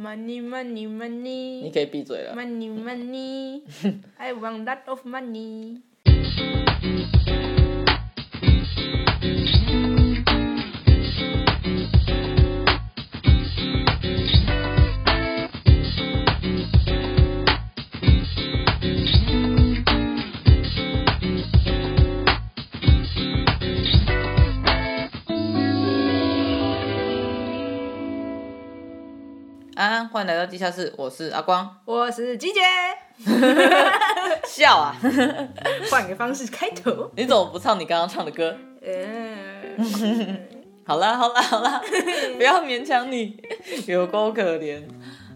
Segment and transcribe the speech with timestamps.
[0.00, 1.63] Money, money, money。
[1.63, 2.33] 你可以闭嘴了。
[2.33, 3.61] Money, money.
[4.17, 5.81] I want lot of money.
[29.81, 31.75] 安安，欢迎来到地下室，我是阿光。
[31.85, 32.59] 我是吉姐，
[34.45, 34.95] 笑啊！
[35.89, 37.09] 换个方式开头。
[37.15, 38.55] 你怎么不唱你刚刚唱的歌？
[38.85, 40.39] 嗯，
[40.85, 41.81] 好啦好啦好啦，
[42.37, 43.35] 不要勉强你，
[43.87, 44.83] 有够可怜。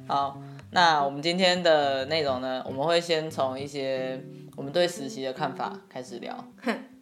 [0.08, 0.40] 好，
[0.70, 4.24] 那我们今天的内容呢，我们会先从一些
[4.56, 6.38] 我们对实习的看法开始聊。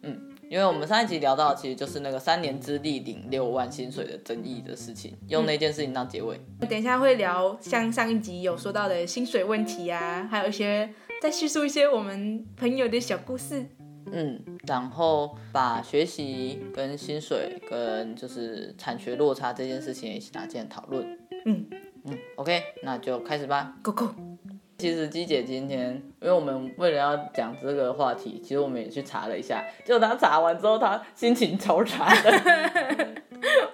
[0.00, 6.40] 嗯，因为我们上一集聊到，其实就是那个三年资历领六万薪水的争议的事情，用那件事情当结尾。
[6.68, 10.88] 等一下会聊像上一集有说到的薪水问题啊，还有一些
[11.20, 13.66] 再叙述一些我们朋友的小故事。
[14.12, 21.04] 嗯，然后把学习跟薪水跟就是产学落差这件事情一起拿进来讨论。
[21.46, 21.66] 嗯
[22.04, 23.74] 嗯，OK，那就开始吧。
[23.82, 24.33] ，Go Go。
[24.76, 32.32] 其实鸡姐今天，因为我们为了要讲这个话题，其实我们也去查了一下，结果她查完之后，她心情超差的。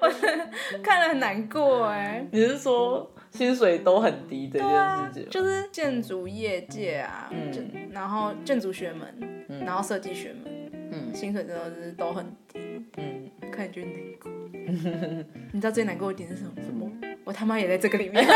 [0.00, 0.08] 我
[0.82, 2.26] 看了很难过哎。
[2.32, 5.28] 你是说薪水都很低这件事情？
[5.30, 9.14] 就是建筑业界啊，嗯然后建筑学门，
[9.48, 12.58] 嗯然后设计学门，嗯薪水真的是都很低，
[12.96, 14.30] 嗯，看着就难过。
[15.52, 16.52] 你知道最难过的点是什么？
[16.62, 16.90] 什么？
[17.24, 18.24] 我他妈也在这个里面。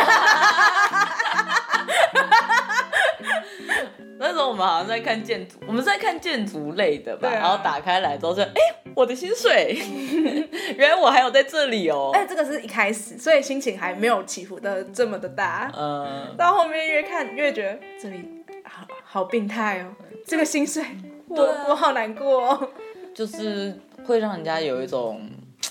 [4.34, 8.60] 时候我们好像在看建筑，我们在看建筑类的吧，啊然后打开来之后就，哎、
[8.94, 9.78] 我的薪水，
[10.76, 12.10] 原来我还有在这里哦。
[12.12, 15.70] 哎，这个是一开始，所以心情还没有起伏的这么的大。
[15.76, 18.22] 嗯，到后面越看越觉得这里
[18.64, 19.94] 好好病态哦，
[20.26, 20.84] 这个薪水，
[21.28, 22.68] 我、啊我好难过哦。
[23.14, 23.72] 就是
[24.04, 25.20] 会让人家有一种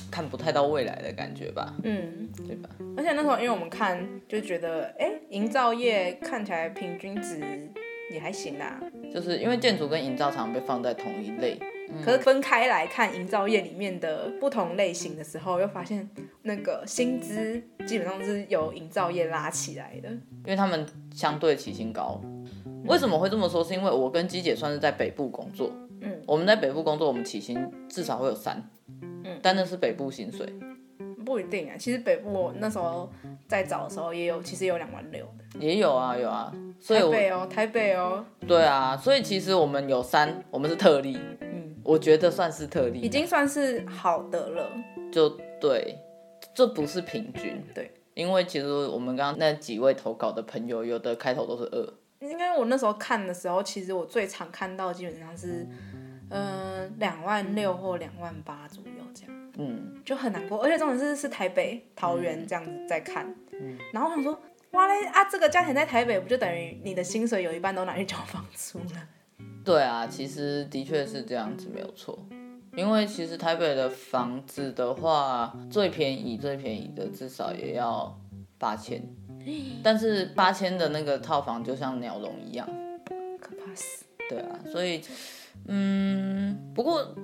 [0.10, 2.70] 看不太到未来的感觉吧，嗯，对吧？
[2.96, 7.42] 而且那时候因为我们看就觉得，哎，营造业看起来平均值
[8.12, 8.82] 也还行啦。
[9.14, 11.60] 就是因为建筑跟营造常被放在同一类，
[12.04, 16.10] 可是分开来看营造业里面的不同类型的时候，又发现
[16.42, 20.10] 那个薪资基本上是由营造业拉起来的。
[20.10, 22.20] 因为他们相对起薪高。
[22.86, 23.64] 为什么会这么说？
[23.64, 25.72] 是因为我跟鸡姐算是在北部工作，
[26.02, 28.62] 嗯，我们在北部工作，我们起薪至少会有三，
[29.24, 30.46] 嗯，但那是北部薪水，
[31.26, 33.10] 不一定啊，其实北部我那时候
[33.48, 35.43] 在找的时候也有，其实有两万六的。
[35.60, 44.70] 也有啊有啊，所以台北哦，台北哦，对啊，所以其实我们有三，我们是特例，嗯，我觉得算是特例，已经算是好的了。
[45.12, 45.30] 就
[45.62, 45.98] 对，
[46.56, 51.94] 这不是平均，对，因为其实我们刚刚那几位投稿的朋友，有的开头都是二，
[52.28, 55.68] 应该我那时候看的时候，其实我最常看到基本上是，
[56.30, 60.64] 呃，两万六或两万八左右这样，嗯，就很难过。
[60.64, 63.78] 而且重点是是台北、桃园这样子在看，嗯。
[63.94, 64.40] 然后我想说，
[64.74, 69.08] 哇嘞啊，这个价钱在台北不就等于你的薪水有一半都拿去交房租了？
[69.64, 72.18] 对啊，其实的确是这样子，没有错。
[72.76, 78.20] 因为其实台北的房子的话，最便宜最便宜的至少也要
[78.58, 79.00] 八千，
[79.84, 82.68] 但是八千的那个套房就像鸟笼一样，
[83.40, 84.06] 可怕死！
[84.28, 85.02] 对啊，所以，
[85.68, 87.16] 嗯，不过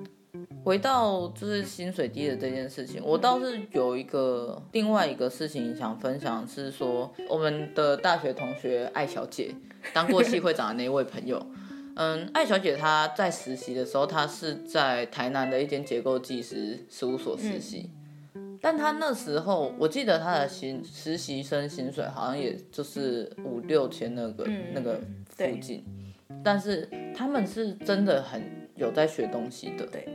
[0.62, 9.54] 回到就是薪水低的这件事情，我倒是有一个另外一个事情想分享，是说我们的大学同学艾小姐，
[9.94, 11.44] 当过系会长的那一位朋友，
[11.96, 17.90] 嗯，艾小姐她在实习的时候，她是在台南的一间结构技师事务所实习。
[18.60, 25.00] 但她那时候，我记得她的薪实习生薪水好像也就是五六千那个、嗯那个
[25.30, 25.82] 附近，
[26.44, 28.42] 但是他们是真的很
[28.76, 30.06] 有在学东西的，对，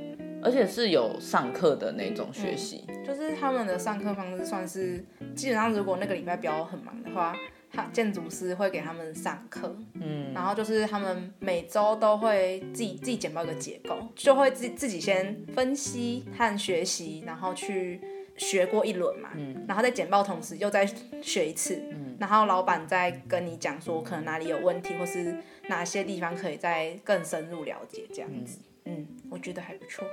[0.45, 5.03] 而且是有上课的那种学习，就是他们的上课方式算是，
[5.35, 7.35] 基本上如果那个礼拜表很忙的话，
[7.73, 17.99] 他建筑师会给他们上课，嗯，然后就是他们每周都会自己自己简报一个结构，就会自自己先分析和学习，然后去
[18.37, 19.65] 学过一轮嘛，嗯。
[19.67, 20.85] 然后在简报同时又再
[21.23, 22.15] 学一次，嗯。
[22.19, 25.35] 然后老板再跟你讲说可能哪里有问题，或是
[25.67, 30.05] 哪些地方可以再更深入了解这样子，嗯，我觉得还不错，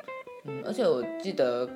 [0.45, 1.69] 嗯，而且我记得，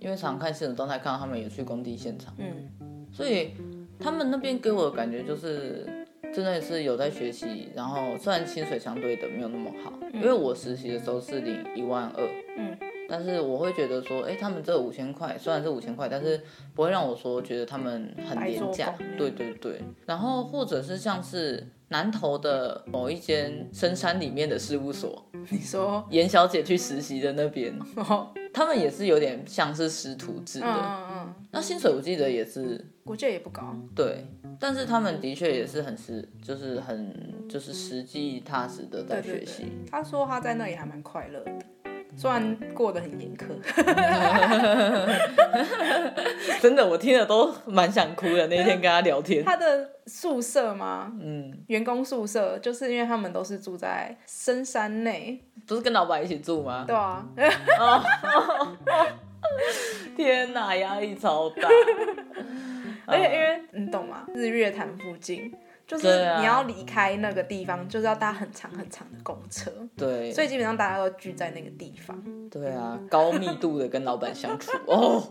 [0.00, 3.52] 因为常常看现实动态，看到他们有去工地现场，嗯，所以
[3.98, 5.86] 他们那边给我的感觉就是。
[6.34, 12.26] 真的是有在学习，然后虽然薪水相对的没有那么好，因为我实习的时候是领一万二，
[12.56, 12.74] 嗯，
[13.06, 16.40] 但是我会觉得说，哎、欸，他们这五千块虽然是五千块，但是
[16.74, 18.94] 不会让我说觉得他们很廉价。
[19.18, 19.82] 对对对。
[20.06, 27.72] 然后或者是像是南投的某一间深山里面的事务所，你说严小姐去实习的那边，
[28.52, 30.66] 他们也是有点像是师徒制的。
[30.66, 31.34] 嗯嗯。
[31.50, 33.74] 那薪水我记得也是，我觉得也不高。
[33.94, 34.26] 对，
[34.58, 37.14] 但是他们的确也是很实，就是很
[37.48, 39.66] 就是实际踏实的在学习。
[39.90, 41.52] 他说他在那里还蛮快乐的。
[42.14, 43.46] 虽然过得很严苛，
[46.60, 48.46] 真的，我听了都蛮想哭的。
[48.48, 51.10] 那天跟他聊天，他的宿舍吗？
[51.20, 56.84] 嗯，员工宿舍，就是因为他们都是住在深山内，不是跟老板一起住吗？
[56.86, 57.26] 对啊。
[60.16, 61.68] 天哪，压力超大。
[63.06, 64.26] 而且因为你懂吗？
[64.34, 65.52] 日月潭附近。
[65.92, 66.08] 就是
[66.38, 69.70] 你要离开那个地方，啊、就是要搭很长很长的公车。
[69.96, 72.22] 对，所以基本上大家都聚在那个地方。
[72.50, 75.22] 对啊，高密度的跟老板相处 哦，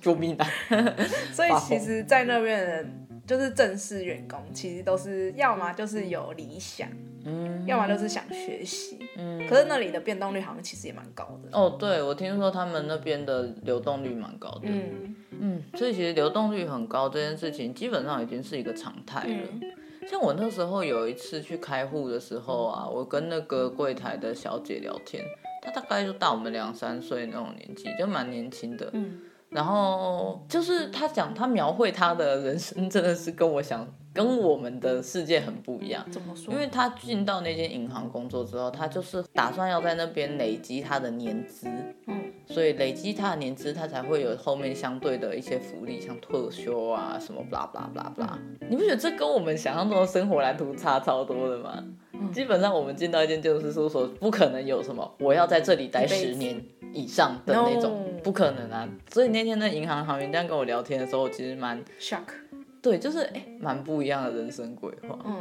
[0.00, 0.46] 救命啊！
[1.32, 6.88] 所以其实，在那边的人就是正式员工，其实都是要么就是有理想，
[7.24, 9.46] 嗯，要么就是想学习，嗯。
[9.48, 11.58] 可是那里的变动率好像其实也蛮高的。
[11.58, 14.62] 哦，对，我听说他们那边的流动率蛮高的。
[14.64, 19.34] 嗯嗯，所以其实流动率很高这件事情，基本上已经是一个常态了。
[19.52, 19.60] 嗯
[20.08, 25.24] 像我那时候有一次去开户的时候啊，我跟那个柜台的小姐聊天，
[25.62, 28.90] 她大概就大我们两三岁那种年纪，就蛮年轻的。
[28.92, 36.04] 嗯，然后就是她讲，她描绘她的人生真的是跟我想跟我们的世界很不一样。
[36.10, 36.52] 怎么说？
[36.52, 41.68] 因为他进到那间银行工作之后，他就是打算要在那边累积他的年资。
[42.06, 42.32] 嗯。
[42.44, 48.36] 所以累积他的年资，他才会有后面相对的一些福利，像特休啊什么，blah blah blah blah。
[48.68, 51.82] 你不觉得这跟我们想象中的生活蓝图差超多的吗？
[52.12, 56.60] 嗯、基本上我们进到一间建筑师事务所，不可能有什么我要在这里待十年
[56.92, 58.86] 以上的那种，不可能啊。
[59.10, 62.41] 所以那天那银行行员这样跟我聊天的时候，我其实蛮 shock。
[62.82, 65.18] 对，就是哎，蛮不一样的人生规划。
[65.24, 65.36] 嗯。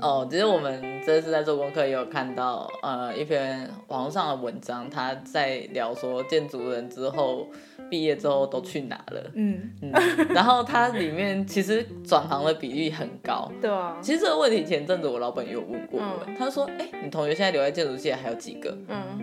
[0.00, 7.48] 哦，其实我们这次在做功课也有看到，呃，一篇网上的文章，他在聊说建筑人之后
[7.90, 9.90] 毕业之后都去哪了，嗯嗯，
[10.28, 18.76] 然后它里面其实转行的比例很高， 对啊，其实这个问题前阵子我老板也有问过我，嗯、他说，哎，你同学现在留在建筑界还有几个？
[18.86, 19.18] 嗯，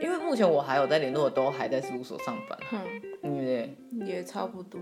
[0.00, 2.78] 因为目前我还有在联络的都还在事务所上班，嗯，
[3.22, 3.76] 你也
[4.06, 4.80] 也差不多。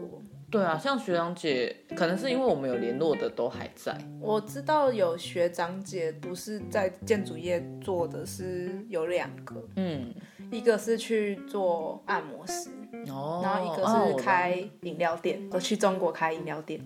[0.51, 3.97] 对啊，像学长姐，可能是因为我们有联络的都还在。
[4.21, 10.15] 我知道有学长姐不是在建筑业做的是有两个，嗯，
[10.53, 12.71] 一个是去做按摩师，
[13.11, 16.81] 哦，然后一个是开饮料店，哦、都去中国开饮料店。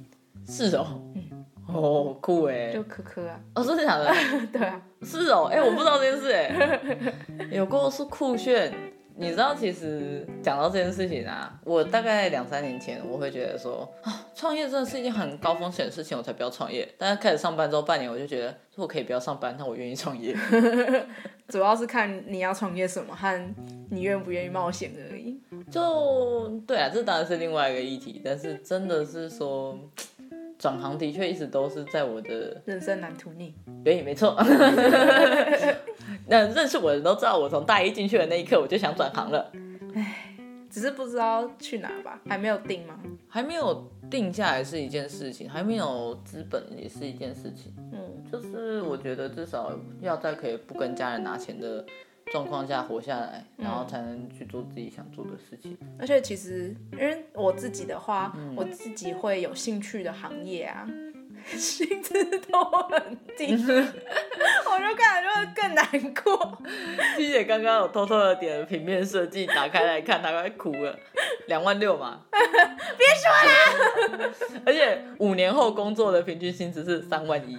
[0.47, 4.11] 是哦，嗯，哦，酷哎，就可可啊，哦，真的假的？
[4.51, 6.81] 对啊，是哦，哎，我不知道这件事哎，
[7.53, 8.73] 有够是酷炫。
[9.21, 16.89] 你知道，其实讲到这件事情啊，我大概两三年前，我会觉得说啊，创业真的是一件很高风险的事情，我才不要创业。
[16.97, 20.37] 但是开始上班之后半年，我就觉得，如果可以不要上班，那我愿意创业。
[21.49, 23.55] 主要是看你要创业什么和
[23.91, 25.41] 你愿不愿意冒险而已。
[25.71, 28.23] 就对啊，这当然是另外一个议题。
[28.25, 29.77] 但是真的是说，
[30.59, 33.55] 转行的确一直都是在我的人生蓝图里。
[33.85, 34.37] 对，没错。
[36.27, 39.53] 那认识我的人都知道，我从大一进去的那一刻，我就想转行了。
[39.95, 40.35] 唉，
[40.69, 42.99] 只是不知道去哪吧，还没有定吗？
[43.29, 47.73] 还没有定下来是一件事情，还没有资本也是一件事情。
[47.93, 51.85] 嗯，就是我觉得至少要在可以不跟家人拿钱的
[52.31, 55.77] 状况下活下来，然后才能去做自己想做的事情。
[55.99, 60.87] 而且其实，因为我自己的话，嗯、我自己会有兴趣的行业啊。
[61.47, 66.61] 薪资都很低， 我就看了就会更难过。
[67.17, 70.99] 七姐刚刚有偷偷的点了平面设计，打开来看，她快哭了。
[71.47, 74.33] 两万六嘛， 别说啦。
[74.67, 77.57] 而且五年后工作的平均薪资是三万一，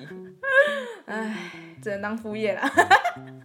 [1.06, 2.72] 唉，只能当副业啦。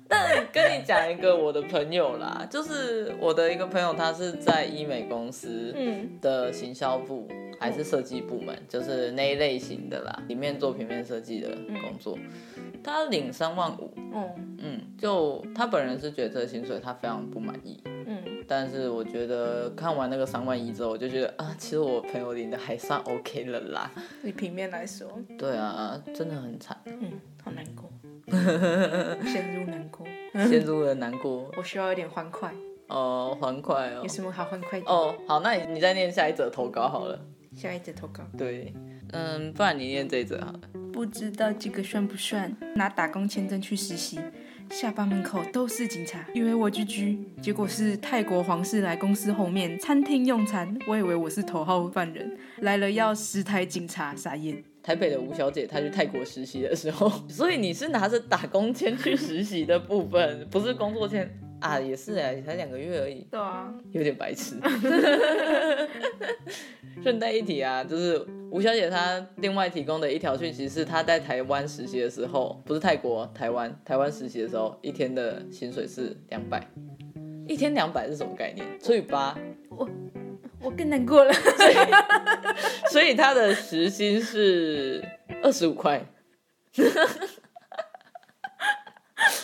[0.08, 5.74] 但 跟你讲一个我的朋友啦，就是我的一个朋友，他是在医美公司
[6.20, 7.28] 的行销部。
[7.60, 11.48] 还是设计部门，就是那一类型的啦，里面做平面设计的
[11.80, 12.18] 工作，
[12.56, 23.90] 嗯、他领三万五，嗯嗯，就他本人是觉得这个薪水他非常不满意，嗯，但是我觉得看完那个三万一之后，我就觉得啊，其实我朋友领的还算 OK 了啦。
[24.24, 27.12] 以平面来说，对啊，真的很惨，嗯，
[27.42, 27.88] 好难过，
[28.26, 30.06] 陷入难过，
[30.48, 32.52] 陷入了难过， 我需要一点欢快，
[32.88, 34.86] 哦，欢快哦，有什么好欢快的？
[34.90, 37.18] 哦，好，那你你再念下一则投稿好了。
[37.54, 38.24] 下一则投稿。
[38.36, 38.74] 对，
[39.12, 40.60] 嗯，不然你念这一则好了。
[40.92, 42.52] 不知道这个算不算？
[42.74, 44.18] 拿打工签证去实习，
[44.70, 54.64] 下班门口都是警察，以为我居居，结果是泰国皇室来公司后面餐厅用餐，我以为我是头号犯人，来了要十台警察，傻眼。
[54.84, 61.28] 台北的吴小姐她去泰国实习的时候， 所以你是拿着打工签去实习的部分，不是工作签。
[61.60, 63.26] 啊，也是哎，才两个月而已。
[63.30, 64.56] 对啊，有点白痴。
[67.02, 76.62] 顺带一提啊，就是吴小姐她另外提供的一条讯息是，她在台湾实习的时候，不是泰国，台湾，台湾实习的时候，一天的薪水是两百。
[77.48, 78.66] 一天两百是什么概念？
[78.82, 79.34] 除以八。
[79.70, 79.88] 我
[80.64, 81.32] 我更难过了。
[81.32, 81.74] 所以，
[82.90, 85.04] 所以她的时薪是
[85.42, 86.04] 二十五块。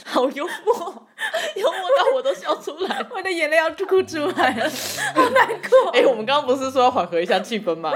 [0.05, 1.07] 好幽默。
[1.55, 4.71] 幽默到我都笑出来， 我的眼泪要哭出来了，
[5.15, 5.91] 好难过。
[5.93, 7.93] 哎、欸，我们刚刚不是说要缓和一下气氛吗？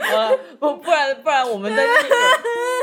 [0.00, 2.77] 呃，不，不然不然我们在那个，你这个骗子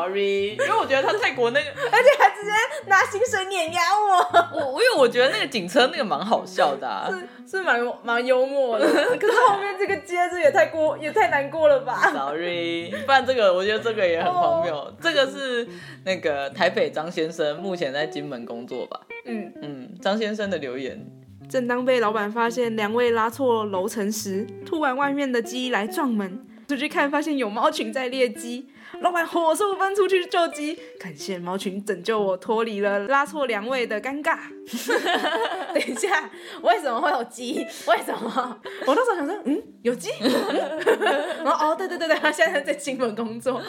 [0.00, 2.50] ，sorry，因为我觉得他泰国那个，而且还直接
[2.86, 4.58] 拿薪水碾压我。
[4.58, 7.08] 我我因为我觉得那个警车那个蛮好笑的、啊，
[7.46, 8.86] 是是蛮蛮幽默的。
[9.18, 14.74] 可是后面这个接着也太过也太难过了吧？sorry，不然这个我觉得这个也很荒谬。
[14.74, 14.88] Oh.
[15.00, 15.68] 这个是
[16.04, 17.60] 那个台北张先生。
[17.60, 19.00] 目前在金门工作吧。
[19.26, 21.04] 嗯嗯，张先生的留言：
[21.48, 28.68] 正当被老板发现两位拉错楼层时，突然外面的鸡来撞门，出去看发现有猫群在猎鸡，
[29.00, 34.38] 老板火速奔出去救鸡，感谢猫群拯救我脱离了拉错粮位的尴尬。
[35.74, 36.30] 等一下，
[36.62, 37.66] 为什么会有鸡？
[37.88, 38.60] 为什么？
[38.86, 40.10] 我那时候想说，嗯，有鸡？
[41.42, 43.60] 然后哦，对对对对，他现在在金门工作，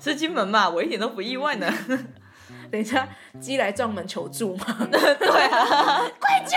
[0.00, 0.70] 是金门嘛？
[0.70, 1.66] 我一点都不意外呢。
[2.70, 3.08] 等一下，
[3.40, 4.66] 鸡来撞门求助吗？
[4.90, 6.56] 对啊， 快救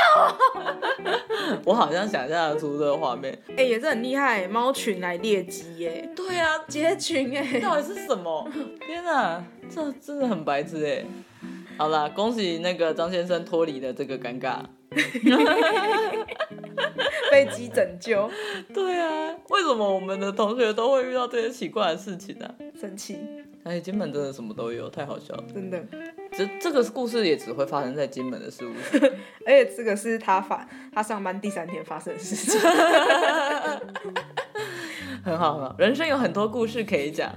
[0.59, 1.59] 我！
[1.65, 3.33] 我好像想象得出这个画面。
[3.49, 6.09] 哎、欸，也是很厉害，猫群来猎鸡耶。
[6.15, 8.47] 对啊，结群哎，到底是什么？
[8.85, 11.05] 天哪，这真的很白痴哎。
[11.77, 14.57] 好了，恭喜那个张先生脱离了这个尴尬，
[17.31, 18.29] 被鸡拯救。
[18.73, 22.55] 对啊，为什么我们的同学都会遇到这些奇怪的事情呢、啊？
[22.79, 23.19] 生气。
[23.63, 25.43] 哎，金门真的什么都有，太好笑了。
[25.53, 25.79] 真的，
[26.31, 29.09] 这这个故事也只会发生在金门的事务所。
[29.45, 32.59] 而且这个是他发他上班第三天发生的事情。
[35.21, 37.29] 很好很好，人生有很多故事可以讲。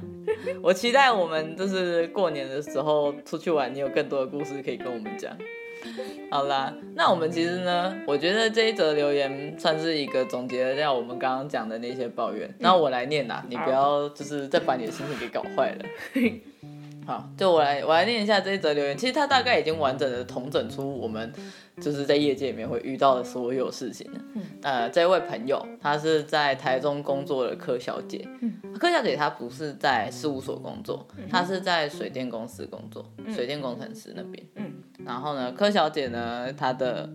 [0.62, 5.36] 我期待我们就是过年的时候出去玩，你有更多的故事可以跟我们讲。
[6.30, 12.52] 好啦，那我们其实呢，我觉得这一则留言算是一个总结了掉我们刚刚讲的那些抱怨。
[12.58, 15.84] 那、嗯、我来念啦，你不要就是再把你的心情给搞坏了。
[17.04, 18.96] 好，就我来我来念一下这一则留言。
[18.96, 21.32] 其实它大概已经完整的统整出我们
[21.80, 24.20] 就是在业界里面会遇到的所有事情了。
[24.34, 28.26] 嗯、呃，这位朋友她是在台中工作的柯小姐。
[28.40, 34.46] 嗯，柯小姐她不是在事务所工作，她是在水电公司工作，水电工程师那边。
[34.56, 34.72] 嗯，
[35.04, 37.10] 然后呢，柯小姐呢，她的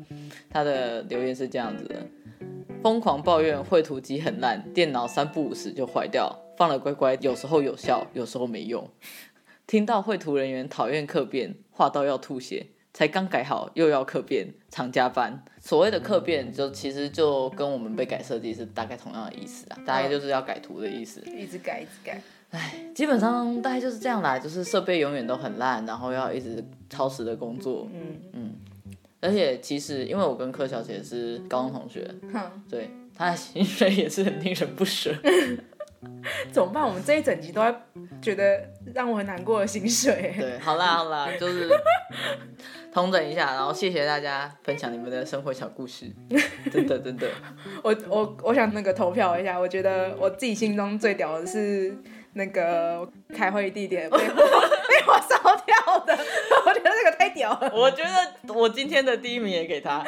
[0.49, 1.95] 她的留言是这样子的：
[2.81, 8.89] 疯狂抱怨绘图机很烂，电脑三不五时就坏掉，放了乖乖，有时候有效，有时候没用。
[9.67, 15.45] 听到绘图人员讨厌客变，画到要吐血，才刚改好又要课变，常加班。
[15.61, 21.21] 所谓的课变，就其实就跟我们被改设计是大概同样的意思啊，大概就是要改图的意思。
[21.27, 22.19] 一直改，一直改。
[22.49, 27.87] 唉，基本上大概就是这样啦，就是设备永远都很烂，然后要一直超时的工作。
[27.93, 28.55] 嗯嗯。
[29.21, 35.13] 而且其实，因为我跟柯小姐是高中同学，哼对，她的薪水也是很令人不舍。
[36.51, 36.83] 怎么办？
[36.83, 37.75] 我们这一整集都在
[38.21, 38.59] 觉得
[38.93, 40.33] 让我很难过的薪水。
[40.37, 41.67] 对，好啦好啦，就是
[42.97, 46.05] 统整一下，然后谢谢大家分享你们的生活小故事，
[46.73, 47.27] 真的真的。
[47.83, 51.95] 我我我想那个投票一下，我觉得我自己心中最屌的是
[52.33, 56.17] 那个开会地点被我 被我烧掉的，
[56.65, 57.71] 我觉得这个太屌了。
[57.73, 60.03] 我觉得我今天的第一名也给他。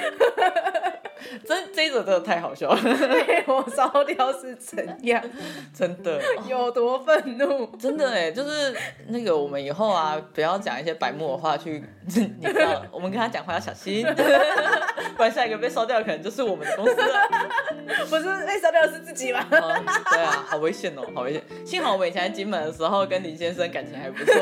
[1.45, 2.81] 这这一则真的太好笑了，
[3.27, 5.23] 被我烧掉是怎样？
[5.73, 7.65] 真的 有多愤怒？
[7.77, 8.75] 真的哎，就是
[9.07, 12.11] 那个我们以后啊，不要讲一些白目的话去，你
[12.45, 14.05] 知道，我们跟他讲话要小心，
[15.15, 17.19] 不然下一个被烧掉的可能就是我们的公司了。
[18.09, 19.45] 不是被烧掉的是自己吗？
[19.49, 19.59] 嗯，
[20.11, 21.43] 对啊，好危险哦，好危险。
[21.65, 24.33] 幸好我以前在金门的时候跟林先生感情还不错，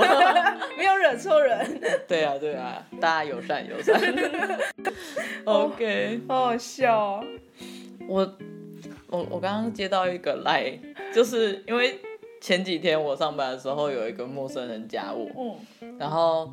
[0.77, 1.79] 没有惹错人。
[2.07, 3.99] 对啊，对啊，大家友善友善。
[5.45, 7.23] OK，好好笑哦。
[8.07, 8.33] 我
[9.07, 10.77] 我我刚刚接到一个来，
[11.13, 11.99] 就是因为
[12.41, 15.57] 前几天我上班的时候有一个陌生人加我，
[15.97, 16.51] 然后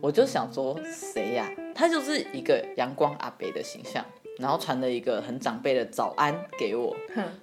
[0.00, 1.48] 我就想说谁呀？
[1.74, 4.04] 他就是一个阳光阿北的形象，
[4.38, 6.94] 然后传了一个很长辈的早安给我，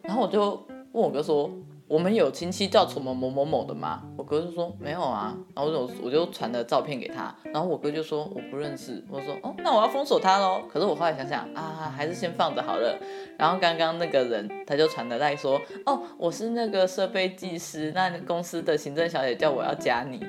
[0.04, 0.52] 然后我就
[0.92, 1.50] 问我哥说
[1.90, 4.04] 我们有亲戚叫什么某某某的吗？
[4.16, 10.62] 我哥就说没有啊，然后我我就传了照片给他，然后我哥就说我不认识，我说哦，那我要封锁他喽。
[10.72, 12.96] 可是我后来想想啊，还是先放着好了。
[13.40, 20.24] 然后刚刚那个人他就传了来说，哦，我是那个设备技师，那公司的行政小姐叫我要加你。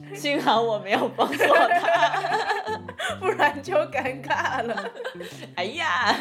[0.14, 2.22] 幸好我没有封锁他，
[3.20, 4.90] 不然就尴尬了。
[5.56, 6.14] 哎呀，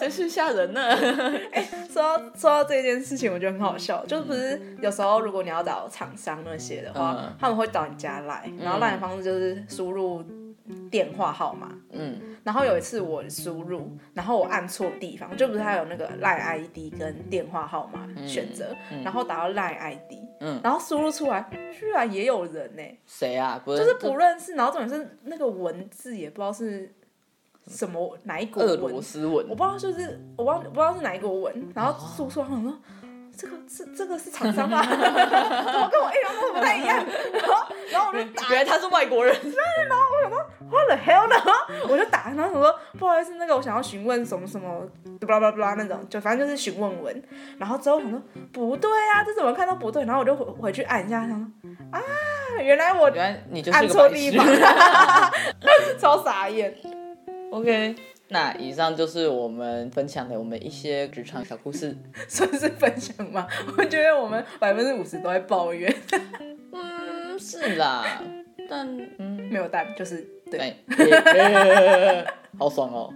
[0.00, 0.80] 真是吓人呢！
[1.52, 4.04] 哎、欸，说到说到这件事情，我觉得很好笑。
[4.06, 10.24] 就是不是有时候如果你要找厂商那些的话，嗯、他们会到你家来，然后赖的方式就是输入
[10.90, 11.72] 电话号码。
[11.90, 12.20] 嗯。
[12.44, 20.12] 然后有一次我输入，然后我按错地方，就不是它有那个赖 ID 跟电话号码选择，嗯嗯、然后打到赖 ID。
[20.40, 22.82] 嗯，然后输入出来，居然也有人呢？
[23.06, 23.60] 谁啊？
[23.64, 26.92] 不就是不认识，然后重点是那个文字也不知道是
[27.66, 32.78] 什么哪一国文，俄罗斯文，我不知道，就是我不知道，不知道是哪一国文，然后输出来，我说
[33.36, 34.82] 这个是这个是厂商吗？
[34.86, 36.96] 怎么跟我印象中不太一样？
[37.32, 39.34] 然后然后我就打，原来他是外国人，
[39.88, 40.38] 然后我想说
[40.70, 41.36] What the hell 呢？
[41.88, 44.86] 我就打，然后我说不好意思，那个我想要询问什么什么。
[45.26, 47.22] 巴拉巴拉那种，就反正就是询问文，
[47.56, 48.20] 然后之后想说
[48.52, 51.36] 不对啊，这怎么看都不对，然后我就回回去按一下，他说
[51.90, 52.00] 啊，
[52.60, 54.46] 原来我原来你就是按错地方，
[55.98, 56.76] 超傻眼。
[57.50, 57.94] OK，
[58.34, 63.46] 那以上就是我们分享的我们一些职场小故事， 算是分享吗？
[63.78, 65.94] 我觉得我们百分之五十都在抱怨。
[66.72, 68.04] 嗯，是啦，
[68.68, 68.88] 但
[69.18, 70.74] 嗯没有但就是对，
[72.58, 73.14] 好爽哦。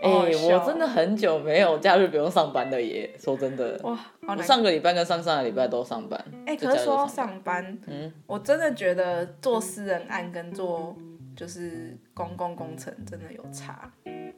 [0.00, 3.14] 哎、欸，我真的很久没有假日不用上班的耶！
[3.18, 6.18] 说真的，哇，我上个礼拜跟上上个礼拜都上班。
[6.46, 10.96] 哎、欸，可是说到上班，嗯，我真的觉得做私人案跟做
[11.36, 13.88] 就是公共工程真的有差，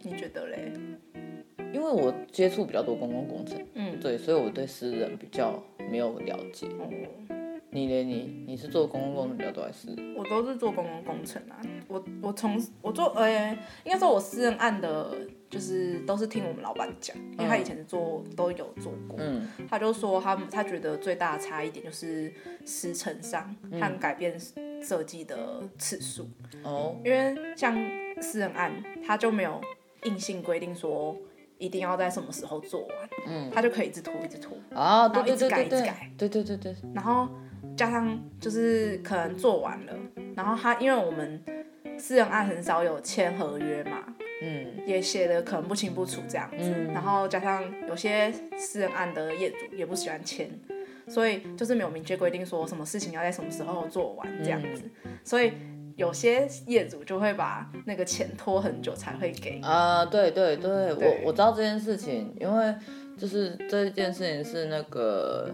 [0.03, 0.71] 你觉得嘞？
[1.73, 6.69] 因为我接触比较多公共工程，嗯，对，所以我对私人比较没有了解。
[6.79, 8.03] 嗯你呢？
[8.03, 9.89] 你你是做公共工程比较多还是？
[10.17, 11.57] 我都是做公共工程啊。
[11.87, 15.17] 我我从我做呃、欸，应该说我私人案的，
[15.49, 19.17] 就是都是听我们老板讲，因为他以前做都有做过。
[19.21, 19.47] 嗯。
[19.69, 22.33] 他就说他他觉得最大的差异点就是
[22.67, 24.37] 时程上和改变
[24.83, 26.29] 设计的次数。
[26.63, 27.03] 哦、嗯。
[27.05, 27.77] 因为像
[28.21, 28.73] 私人案，
[29.07, 29.61] 他就没有
[30.05, 31.17] 硬性规定说
[31.59, 33.09] 一定要在什么时候做完。
[33.27, 33.51] 嗯。
[33.55, 34.57] 他就可以一直拖，一直拖。
[34.75, 35.49] 啊，对对对对。
[35.49, 36.11] 然后一直改，一直改。
[36.17, 36.77] 对对对对。
[36.95, 37.29] 然后。
[37.77, 39.95] 加上就是可能做完了，
[40.35, 41.43] 然后他因为我们
[41.99, 44.05] 私人案很少有签合约嘛，
[44.43, 50.51] 嗯，也写的可能不清不楚这样子，嗯、然后加上有些私人案的业主也不喜欢签，
[51.11, 55.53] 所以就是没有明确规定说什么事情要在什么时候做完这样子，嗯、所以
[55.97, 59.61] 有些业主就会把那个钱拖很久才会给。
[59.63, 62.75] 啊，对对对，对我我知道这件事情，因为
[63.19, 65.53] 就是这件事情是那个。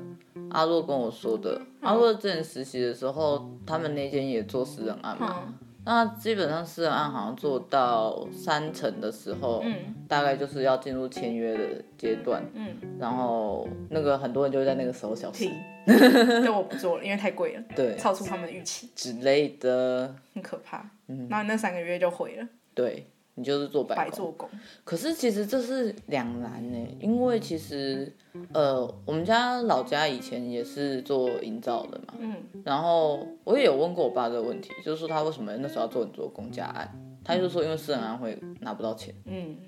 [0.50, 5.42] 阿洛跟我说的，阿洛之前实习的时候，他们那间也做私人案嘛。
[5.46, 5.54] 嗯、
[5.86, 12.42] 那基本上私人案好像做到三成的时候，嗯、大概就是要进入签约的阶段。
[12.54, 15.48] 嗯，然后那个很多人就会在那个时候消失。
[15.86, 20.84] 对，我不做了，因为太贵了，对，超出他们的预期之类的，很可怕。
[21.06, 22.48] 嗯，然后那三个月就毁了。
[22.74, 23.06] 对。
[23.38, 24.48] 你就是做白做工，
[24.82, 28.10] 可是其实这是两难呢，因为其实，
[28.52, 36.90] 呃，我们家老家以前也是做营造的嘛，嗯，然后我也有问过我爸这个问题，就是说他为什么那时候要做很多公家案，
[37.22, 39.58] 他就说因为私人案会拿不到钱，嗯，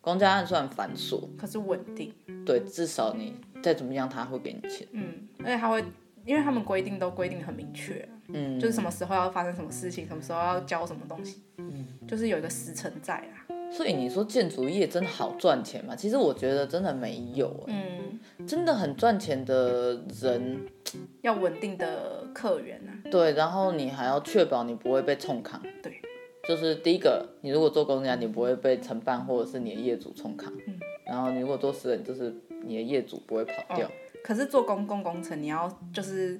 [0.00, 2.14] 公家案算繁琐，可是稳定，
[2.46, 5.84] 对，至少你再怎么样他会给你钱，嗯，而且他会，
[6.28, 11.42] 因为他们规定都规定很明确，嗯，就是什么时候要发生什么事情，什么时候要交什么东西。
[11.56, 11.86] 嗯。
[12.06, 15.96] 就是有一个时辰在啊，所以你说建筑业真的好赚钱吗？
[15.96, 20.66] 其实我觉得真的没有，嗯，真的很赚钱的人
[21.22, 26.00] 要稳定的客源啊，对，然后你还要确保你不会被冲扛，对，
[26.48, 33.90] 就是第一个，你如果做公家，你不会被承办或者是你的业主冲扛，嗯，然后你如果做私人，就是你的业主不会跑掉，哦，
[34.22, 36.38] 可是做公共工程，你要就是。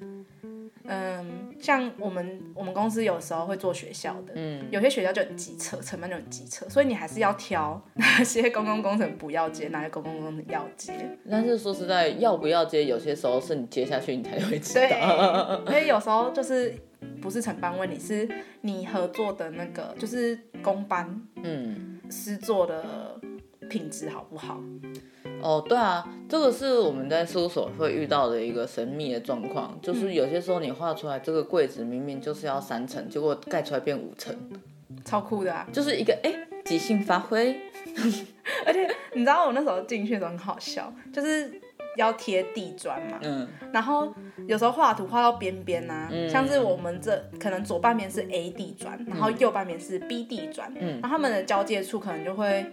[0.91, 10.91] 嗯，像我们我们公司有时候会做学校的，嗯，有些学校就很机车，成本就很机车，所以你还是要挑哪些公共工程不要接，哪些公共工程要接。
[11.29, 15.61] 但是说实在，要不要接，有些时候是你接下去你才会知道。
[15.65, 16.73] 对，因为有时候就是
[17.21, 18.27] 不是承办问题，是
[18.61, 23.19] 你合作的那个就是工班，嗯，师作的
[23.69, 24.59] 品质好不好？
[25.41, 34.35] 哦，对啊，这个是我们在事务所会遇到的一个神秘的状况，就是有些时候你画出来这个柜子明明就是要三层，结果盖出来变五层，
[35.05, 35.67] 超酷的啊！
[35.71, 36.33] 就是一个哎
[36.65, 37.59] 即兴发挥，
[38.65, 41.51] 而且你知道我那时候进去的时候很好笑，就是
[41.97, 44.13] 要贴地砖嘛，嗯，然后
[44.47, 52.65] 有时候画图画到边边呐，嗯、像是我们这可能左半边是 A 地砖，然后右半边是 B 地砖，嗯，然后他们的交界处可能就会，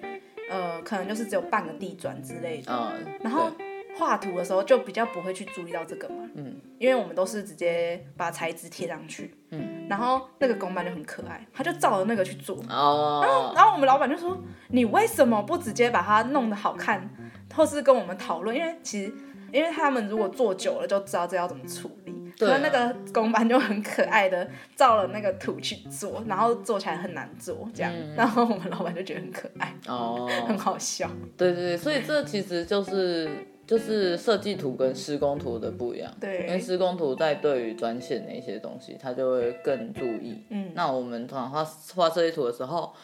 [0.51, 3.51] 呃，可能就是只有半个地砖之类的，嗯，然后。
[3.99, 17.09] 画图的时候就比较不会去注意到这个嘛，嗯，因为我们都是直接把材质贴上去，嗯，然后那个工班就很可爱，他就照着那个去做，哦，然后然后我们老板就说，你为什么不直接把它弄得好看，
[17.55, 18.55] 或是跟我们讨论？
[18.55, 19.11] 因为其实
[19.51, 33.29] 因为他们如果做久了就知道这要怎么处理，对那个工班就很可爱的照了那个图去做，然后做起来很难做，这样，嗯， 然后我们老板就觉得很可爱，哦，很好笑，对对对，所以这其实就是。
[33.67, 40.41] 就是设计图跟施工图的不一样，对，因为施工图在对于专线那些东西，它就会更注意。
[40.51, 41.65] 嗯，那我们通常画
[41.97, 42.95] 画设计图的时候，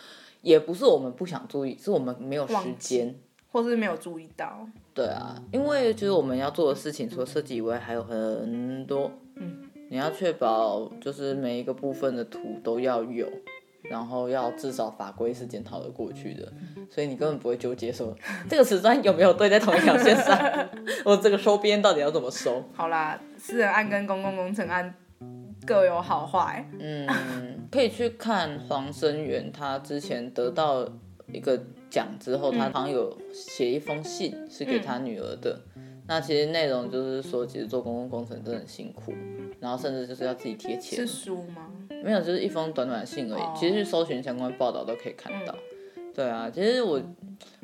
[0.40, 3.12] 也不是我们不想注意，是我们没有时间，
[3.52, 4.66] 或是没有注意到。
[4.92, 9.12] 对啊，因为就是我们要做的事情，除了设计以外，还有很多。
[9.36, 13.28] 嗯，你要确保就是每一个部分的图都要有。
[13.90, 16.50] 然后要至少法规是检讨的过去的，
[16.88, 18.16] 所以你根本不会纠结说
[18.48, 20.38] 这个瓷砖有没有对在同一条线上，
[21.04, 22.62] 我这个收边到底要怎么收？
[22.72, 24.94] 好啦，私人案跟公共工程案
[25.66, 26.64] 各有好坏。
[26.78, 27.06] 嗯，
[27.72, 30.88] 可以去看黄生源，他之前得到
[31.26, 31.60] 一个
[31.92, 35.60] 奖之后，他好像有写一封信是给他女儿的。
[35.76, 39.14] 嗯那其实内容就是说，其实做公共工程真的很辛苦，
[39.60, 40.98] 然后甚至就是要自己贴钱。
[40.98, 41.70] 是书吗？
[42.02, 43.40] 没有，就是一封短短的信而已。
[43.40, 43.56] Oh.
[43.56, 45.54] 其实去搜寻相关报道都可以看到。
[45.96, 47.00] 嗯、对啊，其实我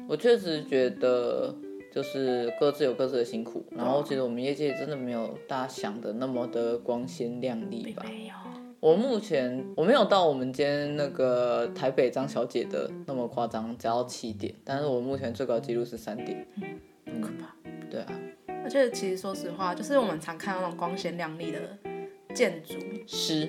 [0.09, 1.53] 我确实觉得，
[1.93, 3.67] 就是各自有各自的辛苦。
[3.77, 8.05] 然后其实我们业界真的没有大家想的那么的光鲜亮丽吧？
[8.07, 8.35] 没有。
[8.81, 14.55] 我目前我没有到我们今天那个台北张小姐的那么夸张，只要七点。
[14.65, 16.47] 但是我目前最高纪录是三点。
[17.07, 17.55] 嗯，可怕。
[17.91, 18.07] 对啊。
[18.63, 21.59] 而且其实说实话，就是我们常看到那种光鲜亮丽的
[22.35, 22.75] 建筑
[23.07, 23.49] 师，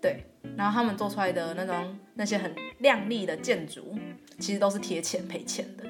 [0.00, 0.24] 对，
[0.56, 3.94] 然后他们做出来的那种那些很亮丽的建筑，
[4.38, 5.84] 其实都是贴钱赔钱的。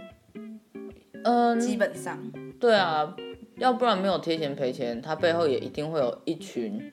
[1.25, 2.19] 嗯，基本上。
[2.61, 3.17] 对啊，
[3.57, 6.93] 要不然没有贴钱赔钱，他背后也一定会有一群，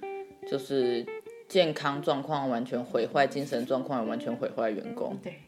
[0.49, 1.05] 就是
[1.47, 5.17] 健康状况完全毁坏、精神状况也完全毁坏员工。
[5.21, 5.41] 对，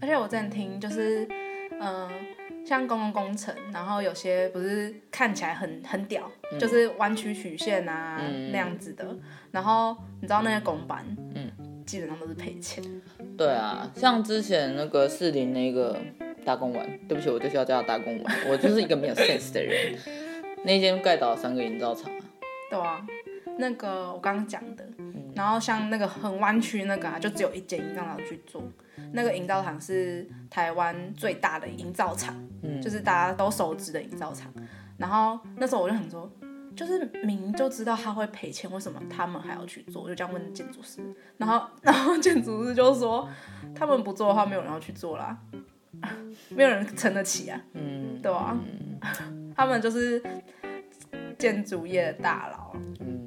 [0.00, 1.24] 而且我正听，就是
[1.80, 1.80] 嗯。
[1.80, 2.10] 呃
[2.64, 9.04] 像公共工程，然后有些不是看起来很很屌，嗯、就是弯曲曲线啊、嗯、那样子的。
[9.50, 11.50] 然后你知道那些工班，嗯，
[11.84, 12.82] 基本上都是赔钱。
[13.36, 15.98] 对啊，像之前那个四零那个
[16.44, 19.98] 大公园，对不起，我就是要叫他大公园， 我就是一个没有 sense 的人。
[20.64, 22.24] 那间盖倒了三个营造厂啊。
[22.70, 23.04] 对啊，
[23.58, 28.62] 那个我刚刚讲的，嗯、然后像那个很弯曲那个啊，就只有一间营造厂去做。
[29.12, 34.52] 那个营造厂是台湾最大的营造厂，嗯，就是大家都熟知的营造厂。
[34.98, 36.30] 然后那时候我就想说，
[36.76, 40.02] 就是明明就知道他会赔钱，为什么他们还要去做？
[40.02, 41.02] 我就这样问建筑师。
[41.36, 43.28] 然后， 然后建筑师就说，
[43.74, 45.36] 他们不做的话，没有人要去做啦，
[46.50, 48.56] 没有人撑得起啊，嗯，对吧？
[49.30, 50.22] 嗯， 他们就是
[51.38, 53.21] 建筑业的大佬，嗯嗯，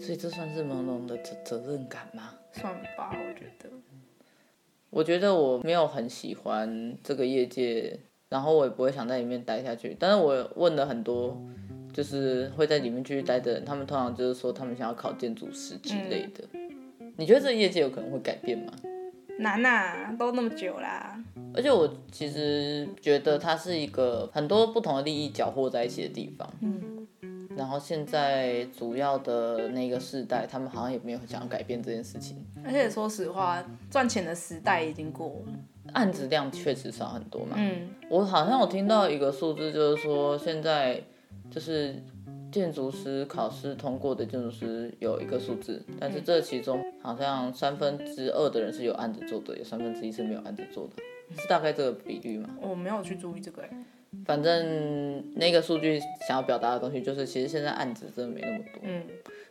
[0.00, 2.34] 所以这算是朦胧的责责任感吗？
[2.52, 3.68] 算吧，我觉得。
[4.88, 9.96] 我觉得我没有很喜欢这个业界，然后我也不会想在里面待下去。
[10.00, 11.40] 但是我问了很多，
[11.92, 16.42] 就是会在里面继续待的人，他们通常就是说他们想要考建筑师之类的。
[16.54, 18.72] 嗯、你觉得这个业界有可能会改变吗？
[19.38, 21.22] 难呐、啊，都那么久啦。
[21.54, 26.52] 而且我其实觉得它是一个很多不同的利益搅和在一起的地方。
[26.60, 26.99] 嗯。
[27.56, 32.44] 然后现在主要的那个世代，他们好像也没有想要改变这件事情。
[32.64, 37.56] 而且说实话，赚钱的时代已经过了，案子量确实少很多嘛。
[37.56, 41.02] 嗯，我好像我听到一个数字，就是说现在
[41.50, 41.96] 就是
[42.52, 51.02] 建筑师考试通过的建筑师有一个数字，但是这其中好像三分之二的人是有案子做的，有三分之一是没有案子做的，
[51.36, 52.50] 是大概这个比率吗？
[52.60, 53.62] 我没有去注意这个。
[54.24, 59.04] 反正那个数据想要表达的东西就是，其实现在案子真的没那么多，嗯，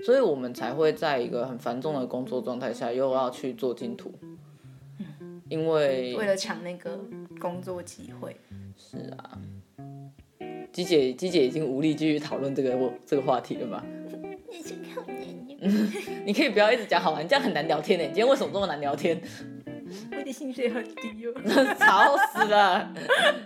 [0.04, 4.12] 所以我们才会在一个很繁重的工作状态下，又要去做竞图，
[5.22, 7.00] 嗯，因为为了抢那个
[7.40, 8.36] 工作机会。
[8.78, 9.40] 是啊，
[10.74, 13.86] 鸡姐，鸡姐已经无力继续讨论这个这个话题了吧？
[14.52, 15.58] 你是靠你，
[16.26, 17.24] 你可以不要一直讲好玩？
[17.24, 18.04] 你这样很难聊天呢。
[18.04, 19.22] 你今天为什么这么难聊天？
[20.32, 21.34] 薪水很低哦，
[21.80, 22.92] 吵死了，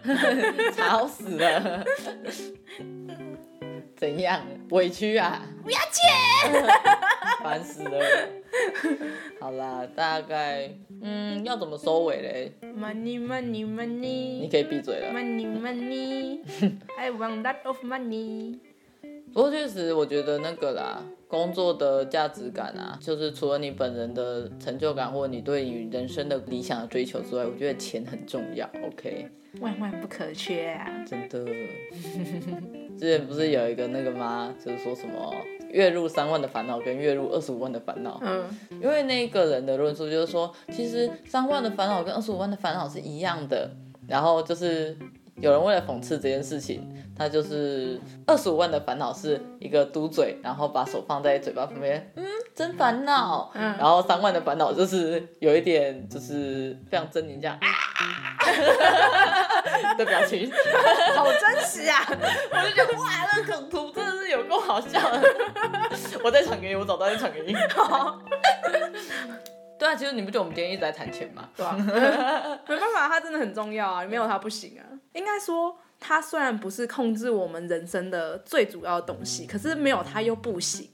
[0.76, 1.86] 吵死了，
[3.96, 4.42] 怎样？
[4.72, 5.42] 委屈啊？
[5.64, 6.64] 不要钱，
[7.42, 8.00] 烦死了。
[9.40, 10.70] 好啦，大概
[11.02, 14.42] 嗯，要怎么收尾嘞？Money, money, money。
[14.42, 15.12] 你可以闭嘴了。
[15.14, 16.40] Money, money.
[16.98, 18.60] I want that of money.
[19.34, 28.70] 不过确实，我觉得那个啦，工作的价值感啊，就是除了你本人的成就感，或者你对于人生的理想的追求之外，我觉得钱很重要。
[28.86, 29.28] OK，
[29.60, 31.04] 万万不可缺啊！
[31.08, 31.44] 真的。
[33.00, 34.54] 之前不是有一个那个吗？
[34.64, 35.34] 就是说什么
[35.72, 38.22] 月入三万的烦恼跟月入二十五万的烦恼。
[38.24, 38.46] 嗯。
[38.70, 43.72] 因为那个人的论述就是说，其实三万的烦恼跟二十五万的烦恼是一样的。
[44.08, 44.96] 然后就是
[45.38, 53.52] 有人为了讽刺这件事情，他就是二十五万的烦恼是一个嘟嘴，然后把手放在嘴巴旁边，嗯，真烦恼。
[53.56, 53.76] 嗯。
[53.78, 57.58] 然后三万的烦恼就是有一点就是非常狰狞这样。
[57.62, 57.68] 啊
[59.98, 60.52] 的表情，
[61.16, 62.06] 好真实啊！
[62.10, 65.22] 我就觉得哇，那个梗图真的是有够好笑的。
[66.24, 67.56] 我再传给你，我找到再传给你。
[67.76, 68.20] 好。
[69.84, 71.50] 对啊，其实你不觉得我们今天一直在谈钱吗？
[71.58, 71.76] 对啊。
[72.70, 74.86] 没办法，它真的很重要啊，没有它不行啊。
[75.12, 80.90] 应该说，它虽然不是控制我们人生的最主要的东西，可是没有它又不行。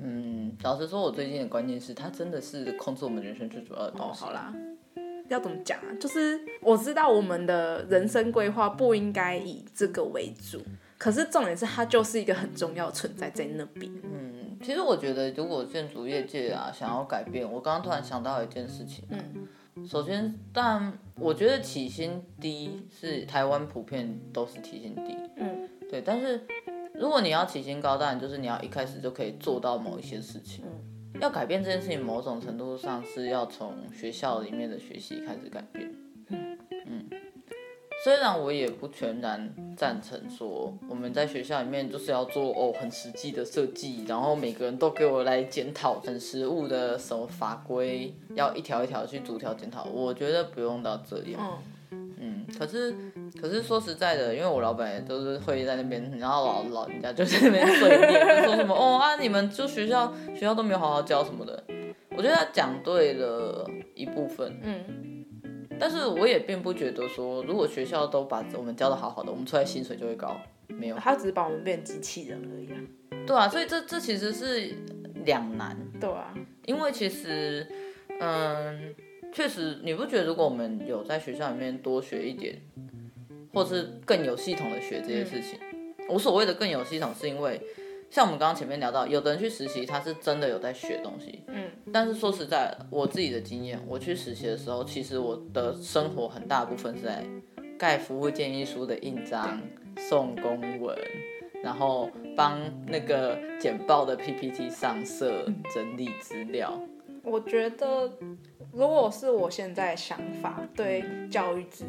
[0.00, 4.24] 嗯，老实说，我最近的观念是，它真的是控制我们人生最主要的东西。
[4.24, 4.52] 哦，好啦。
[5.28, 5.94] 要怎么讲啊？
[6.00, 10.60] 就是我知道我们的人生规划不应该以这个为主，
[10.98, 13.88] 可是重点是它就是一个很重要的存在在那边。
[14.02, 19.04] 嗯，其实我觉得如果建筑业界啊想要改变，我刚刚突然想到一件事情。
[19.10, 25.16] 嗯，首先，但我觉得起薪低是台湾普遍都是起薪低。
[25.36, 26.00] 嗯，对。
[26.00, 26.46] 但是
[26.94, 30.64] 如果你要起薪高，当然就是你要一开始就可以做到某一些事情。
[30.64, 30.88] 嗯
[31.20, 35.94] 要改变这件事情，某种程度上是要从学校里面的学习开始改变。
[36.30, 37.04] 嗯嗯，
[38.02, 49.84] 虽然我也不全然赞成说我们在学校里面就是要做哦很实际的设计，然后每个人都给我来检讨很实务的什么法规，要一条一条去逐条检讨。
[49.84, 51.58] 我觉得不用到这样。
[51.90, 52.94] 嗯，可是。
[53.40, 61.60] 可是说实在的，因为我老板也都是会在那边，然后老老人家就在那边碎念，就说什么哦啊，你们就学校学校都没有好好教什么的。
[62.10, 64.84] 我觉得他讲对了一部分，嗯，
[65.82, 72.78] 但是我也并不觉得说，如果学校都把我们教的好好的，我们出来薪水就会高，没有，他只是把我们变机器人而已啊。
[73.26, 74.72] 对啊，所以这这其实是
[75.24, 75.76] 两难。
[76.00, 76.32] 对啊，
[76.66, 77.66] 因为其实，
[78.20, 78.94] 嗯，
[79.32, 82.60] 确实你不觉得如果我们有在学校里面多学一点？
[83.52, 85.58] 或是更有系统的学这些事情，
[86.08, 87.60] 我所谓的更有系统，是因为
[88.12, 97.24] 像我们刚刚前面聊到，有的人去实习，他是真的有在学东西，嗯，但是说实在，我自己的经验，我去实习的时候，其实我的生活很大部分是在
[97.78, 99.58] 盖服务建议书的印章、
[99.96, 100.94] 送公文，
[101.64, 106.78] 然后帮那个简报的 PPT 上色、整理资料。
[107.24, 108.12] 我觉得，
[108.74, 111.86] 如果是我现在想法，对教育制。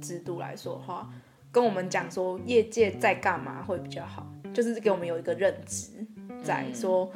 [0.00, 1.08] 制度来说的话，
[1.52, 5.88] 跟我们讲说业界在干嘛会比较好，就是给我们有一个认知，
[6.42, 7.10] 在说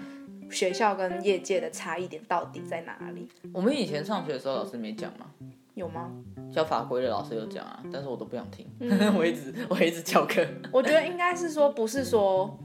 [0.51, 3.29] 学校跟业界的差异点到底在哪里。
[3.53, 5.27] 我们以前上学的时候，老师没讲吗？
[5.75, 6.11] 有吗？
[6.53, 10.47] 教法规的老师有讲啊，但是我都不想听，嗯、 我一直我一直翘课。
[10.73, 12.59] 我觉得应该是说，不是说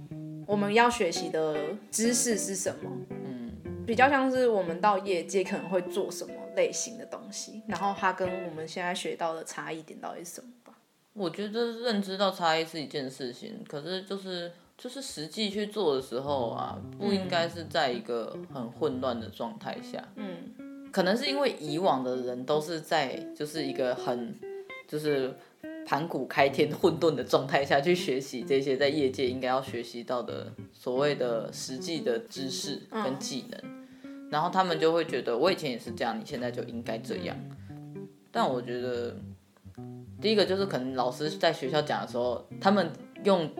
[0.47, 1.57] 我们要学习的
[1.89, 3.51] 知识是什么，嗯，
[3.85, 6.33] 比较像是我们到业界可能会做什么。
[6.53, 10.73] 类型的东西，然后它跟我们现在学到的差异点到底是什么吧？
[11.13, 20.03] 我觉得认知到差异是一件事情，可是就是就是实际去做的时候啊，不应该是在一个很混乱的状态下。
[20.15, 24.33] 嗯，可能是因为以往的人都是在就是一个很
[24.87, 25.31] 就是
[25.85, 33.59] 盘古开天混沌的状态下去学习这些在业界应该要学习到的所谓的实际的知识跟技能。
[33.63, 33.77] 嗯
[34.31, 37.35] 然后他们就会觉得，我以前也是这样，你现在就应该这样。
[38.31, 39.13] 但我觉得，
[40.21, 42.89] 第一个就是可能老师在学校讲的时候，他们
[43.25, 43.51] 用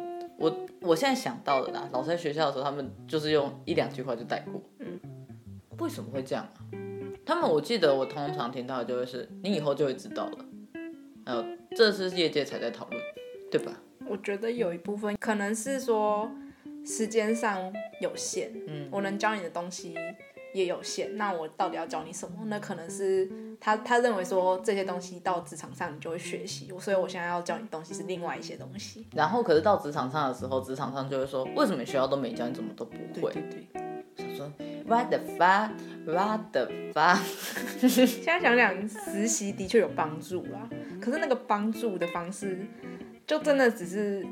[0.42, 4.60] 我我现在想到的啦，老师在学校的时候，他们就是用一两句话就带过。
[4.80, 5.00] 嗯，
[5.78, 6.48] 为什么会这样？
[7.24, 10.46] 他们我记得我通常听到的就会是，你以后就会知道了。
[11.26, 13.00] 呃，这是业界才在讨论，
[13.52, 13.72] 对吧？
[14.08, 16.30] 我觉得有一部分可能是说
[16.84, 19.96] 时间上有限，嗯，我能教你的东西。
[20.54, 22.40] 也有限，那我到底要教你什么？
[22.48, 29.08] 那可能是他他认为说这些东西到职场上你就会学习，所以我现在要教你东西是另外一些东西。
[29.16, 33.32] 然后可是到职场上的时候，职场上就会说，为什么学校都没教，你怎么都不会？
[33.32, 33.82] 对对对。
[34.18, 34.52] 想说
[34.88, 35.70] What the fuck?
[36.06, 37.20] What the fuck?
[37.88, 40.68] 现在想想，实习的确有帮助啦，
[41.00, 42.66] 可是那个帮助的方式，
[43.28, 44.26] 就真的只是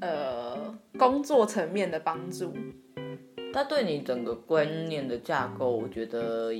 [0.00, 2.54] 呃工作层面的帮助。
[3.52, 6.52] 它对你整个观念的架构，我觉得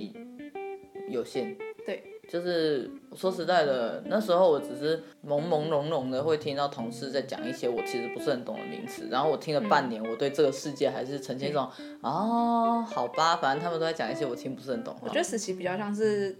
[1.08, 1.56] 有限。
[1.86, 14.96] 对，就是说实在的，那时候我只是朦朦胧胧的会听到同事在讲一些我其实不是很懂的名词，然后我听了半年，我对这个世界还是呈现一种、嗯、哦，好吧，反正他们都在讲一些我听不是很懂。
[15.00, 16.36] 我觉得实习比较像是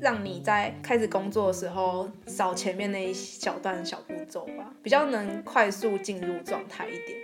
[0.00, 7.18] 让你在开始工作的时候扫前面那一小段小步骤吧，比较能快速进入状态一点。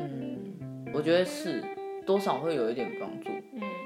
[0.00, 1.62] 嗯，我觉得是
[2.04, 3.30] 多少会有一点帮助。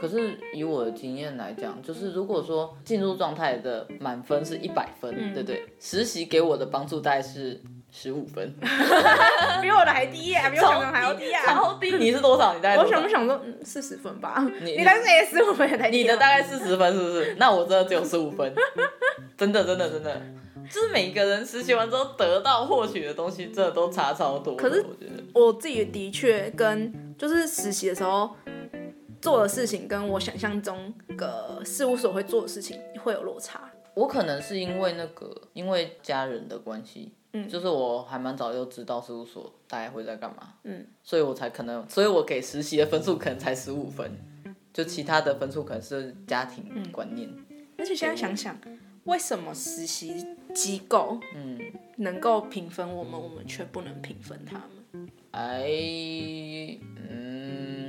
[0.03, 5.65] 可是以我的经验来讲，就是如果说进入状态的满分是一百分，嗯、对不对？
[5.79, 7.61] 实习给我的帮助大概是
[7.93, 8.53] 十五分，
[9.63, 11.93] 比我的还低啊，比我想的还要低啊，超低。
[11.93, 12.53] 你是多少？
[12.53, 14.45] 你大概我想不想说四十分吧？
[14.65, 17.37] 你你当时也十五分也太低，你的大概四十分是不是？
[17.39, 18.53] 那我真的只有十五分，
[19.39, 20.21] 真的真的真的，
[20.69, 24.57] 就是每一个人实习完之后得到获取的东西，真的都差超多。
[24.57, 28.29] 可是我觉得我自己的确跟就是实习的时候。
[29.23, 33.71] 做的事情跟我想象中个事务所会做的事情会有落差。
[33.95, 44.11] 我可能是因为那个，因为家人的关系，嗯，就是我还蛮早就知道事务所大概会在干嘛，嗯，所以我才可能，所以我给实习的分数可能才十五分，
[44.73, 47.31] 就其他的分数可能是家庭观念。
[47.79, 48.59] 而且现在想想，
[49.05, 51.61] 为什么实习机构，嗯，
[51.99, 54.57] 能够评分我们，我们却不能评分他
[54.93, 55.09] 们？
[55.33, 57.82] 哎，嗯。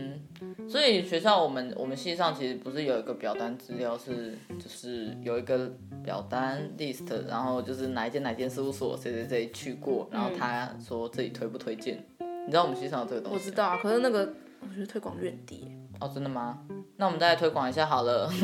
[0.67, 5.71] 所以学校我们我们系上其实不是有一个表单资料，是就是有一个
[6.03, 12.03] 表单 list，然后就是哪一间哪间事务所谁谁谁去过，然后他说自己推不推荐。
[12.45, 13.35] 你知道我们系上有这个东西？
[13.37, 15.71] 我知道啊，可是那个我觉得推广率很低。
[15.99, 16.59] 哦，真的吗？
[16.97, 18.29] 那我们再来推广一下好了。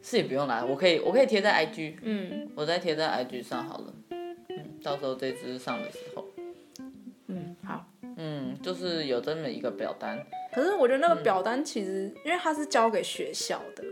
[0.00, 3.92] 是也不用来，我可以我可以贴在 IG，嗯，我再贴在 IG 上好了。
[4.10, 6.17] 嗯，到时候这支上的时候，
[8.62, 10.18] 就是有这么一个表单。
[10.52, 13.84] 可是我觉得那个表单其实，嗯、因为它是交给学校的，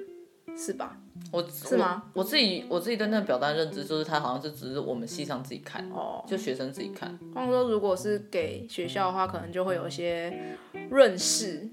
[0.57, 0.97] 是吧？
[1.33, 2.21] 我是吗我？
[2.21, 7.19] 我自己我自己对那个表单认知就是，它好像是只是我们系上自己看，哦，就学生自己看。
[7.35, 10.57] 或者说，如果是给学校的话，可能就会有一些
[10.91, 11.69] 润饰。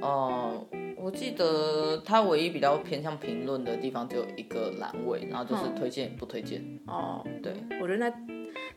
[0.00, 6.64] 哦、呃，我记得他唯一比较偏向评论的地方，只有一个栏位，然后就是推荐不推荐。
[6.86, 8.16] 哦，对，我觉得那。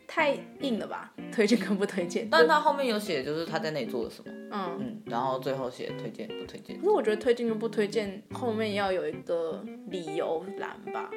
[0.10, 1.14] 太硬了吧？
[1.34, 2.26] 推荐跟不推荐？
[2.32, 4.32] 但是他后面有写，就是他在那里做了什么。
[4.52, 6.78] 嗯嗯，然后最后写推荐不推荐。
[6.78, 11.12] 可是我觉得推荐跟不推荐后面要有一个理由栏吧。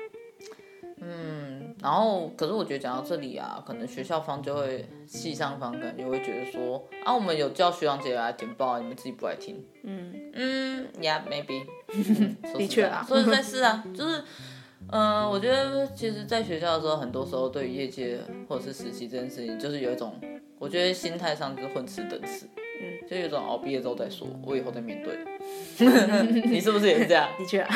[1.01, 9.65] 嗯，然后可是我觉得讲到这里啊，可能学校方就会系上方感觉会觉得说啊，我们有叫学长姐来简报，你们自己不来听。
[9.83, 11.65] 嗯嗯，Yeah，maybe。
[12.57, 14.23] 的确啊，所以在是啊，就是。
[14.93, 20.19] 嗯，我觉得其实，在学校的时候，很多时候对于业界或者是实习这件事情，就是有一种，
[20.59, 22.49] 我觉得心态上就是混吃等死，
[22.83, 25.17] 嗯，就有一种熬毕业之后再说，我以后再面对。
[26.51, 27.29] 你是不是也是这样？
[27.39, 27.69] 的确啊。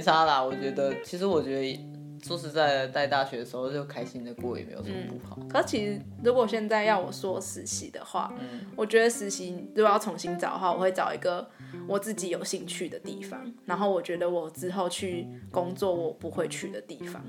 [0.00, 1.80] 差啦，我觉得，其实我觉得。
[2.22, 5.38] 说实在的，在大学的时候就开心的过也没有什么不好。
[5.40, 11.48] 嗯、可是其实如果现在要我说实习的话，嗯、我觉得实习如果要重新找的话，我会找一个
[11.88, 17.24] 我自己有兴趣的地方，然后我觉得我之后去工作我不会去的地方，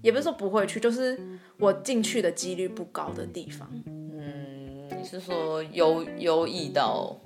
[0.00, 1.18] 也不是说不会去，就是
[1.58, 3.68] 我进去的几率不高的地方。
[3.84, 7.20] 嗯，你是说优优异到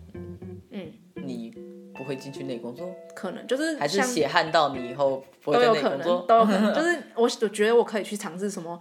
[0.70, 1.52] 嗯你？
[1.98, 6.70] 不会进去那工作，可能就是还是血汗到你以后不会都有可能，都有可能。
[6.72, 8.78] 就是我我觉得我可以去尝试什么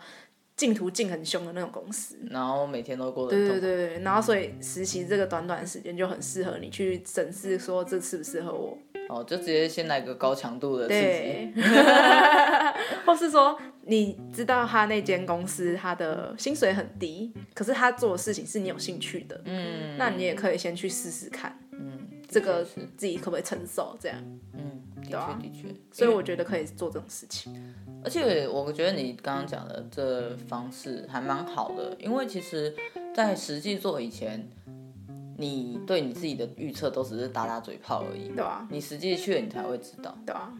[0.55, 8.77] 进图进很凶的那种公司，然后每天都过得对对对对，然后所以实习这个短短时间就很适合你去审视说这适不适合我。
[9.09, 11.53] 哦，就直接先来个高强度的刺激，对。
[13.05, 21.96] 或是说你知道他那间公司他的薪水很低，可是他做的事情是你有兴趣的，嗯，那你也可以先去试试看，嗯。
[22.27, 23.95] 这个自己可不可以承受？
[23.99, 24.17] 这样，
[24.53, 27.73] 嗯，的确的确，所以我觉得可以做这种事情。
[28.03, 32.73] 而且我觉得你刚刚讲的这方式还蛮好的，因为其实，
[33.15, 34.47] 在实际做以前，
[35.37, 40.53] 你对你自己的预测都只是打打嘴炮而已，对啊，你实际去了，你才会知道，对啊。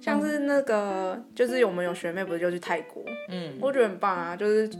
[0.00, 4.36] 像是那个，就是我们有学妹不是就去泰国，嗯，我觉得很棒啊。
[4.36, 4.70] 就是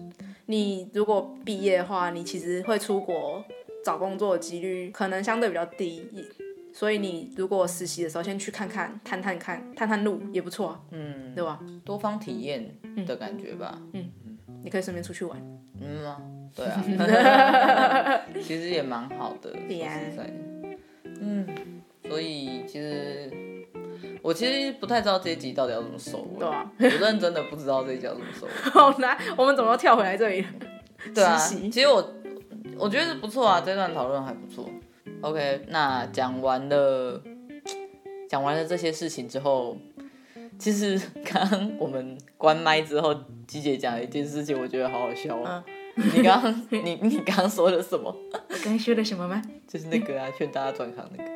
[0.47, 3.43] 你如果毕业的话，你其实会出国。
[3.85, 6.09] 找工作的几率可能相对比较低，
[6.73, 11.61] 所以你如果实习的时候先去看看、探探看、探探路也不错啊，嗯，对吧？
[11.85, 14.11] 多方体验的感觉吧，嗯，
[14.65, 15.39] 你可以顺便出去玩，
[15.81, 16.21] 嗯啊？
[16.57, 20.01] 对啊， 其实也蛮好的，对呀，
[21.21, 21.47] 嗯，
[22.09, 23.31] 所以其实
[24.23, 30.45] 我其实不太知道这一集到底要怎么收尾，对啊，我认真的不知道这一集要怎么收尾， 好难，我们怎么又跳回来这里？
[31.15, 32.13] 对啊，其实我。
[32.79, 34.69] 我觉得不错啊，这段讨论还不错。
[35.21, 37.23] OK，那讲完了
[38.29, 39.77] 讲完了这些事情之后，
[40.59, 43.15] 其实刚刚我们关麦之后，
[43.47, 45.43] 机姐讲了一件事情，我觉得好好笑哦。
[45.67, 48.15] 嗯你刚刚你你刚刚说了什么？
[48.33, 49.41] 我刚说的什么吗？
[49.69, 51.35] 就是那个啊，劝大家转行那个。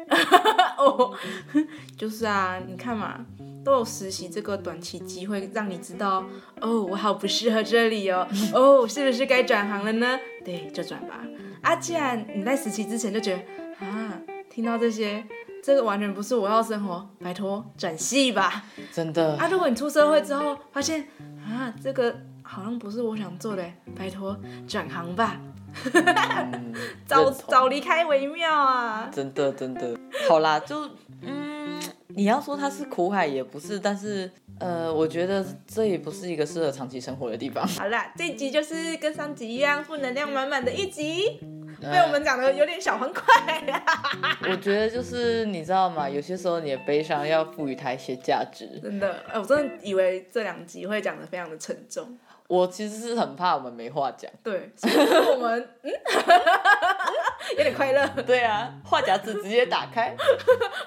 [0.78, 1.14] 哦，
[1.96, 3.24] 就是啊，你看嘛，
[3.64, 6.24] 都有实习这个短期机会，让你知道
[6.60, 10.18] 哦，我好不适合这里哦，哦，是不是该转行了呢？
[10.44, 11.20] 对，就转吧。
[11.62, 15.24] 啊，既然你在实习之前就觉得啊，听到这些，
[15.62, 18.64] 这个完全不是我要生活，拜托转系吧。
[18.92, 19.36] 真的。
[19.36, 21.08] 啊，如果你出社会之后发现
[21.44, 22.16] 啊，这个。
[22.50, 23.62] 好像不是我想做的，
[23.94, 24.34] 拜托
[24.66, 25.38] 转行吧，
[25.84, 26.74] 嗯、
[27.06, 29.10] 早早离开为妙啊！
[29.12, 29.94] 真的真的，
[30.26, 30.88] 好啦，就
[31.20, 31.78] 嗯，
[32.08, 37.66] 你要说它是苦海也不是，但是呃，我觉得这也不是一个适合长期生活的地方。
[37.68, 41.38] 好啦，这一集就是跟上集一样，负能量满满的一集，
[41.82, 43.22] 被我们讲的有点小欢快。
[44.50, 46.08] 我觉得就是你知道吗？
[46.08, 48.80] 有些时候你的悲伤要赋予它一些价值。
[48.82, 52.18] 真的，哎，我真的以为这两集会讲的非常的沉重。
[52.48, 55.92] 我其实是很怕我们没话讲，对，所以我们嗯，
[57.58, 60.16] 有点快乐，对啊，话匣子直接打开，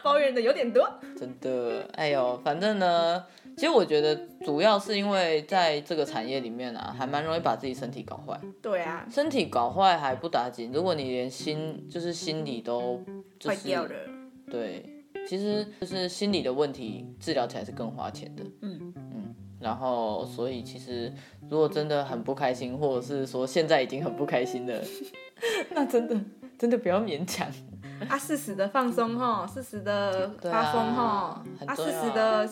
[0.02, 3.24] 抱怨的有点多，真的，哎呦，反正呢，
[3.56, 13.00] 其实我觉得主要是因为在这个产业里面啊，还蛮容易把自己身体搞坏，对啊，身体搞坏还不打紧，如果你连心就是心理都
[13.40, 13.92] 就是掉了，
[14.50, 14.84] 对，
[15.28, 18.92] 其实就是心理的问题治疗起来是更花钱的，嗯。
[19.62, 21.14] 然后，所以其实
[21.50, 24.82] 如果真的很不开心，或者是说现在已经很不开心了，
[25.72, 26.20] 那真的
[26.58, 27.48] 真的不要勉强
[28.10, 32.50] 啊，适时的放松哈，适时的发疯哈，啊，适时的